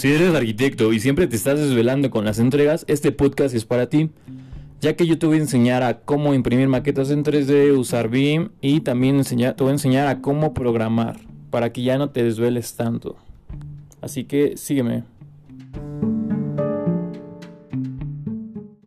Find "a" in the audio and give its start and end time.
5.36-5.40, 5.82-6.00, 9.68-9.72, 10.06-10.22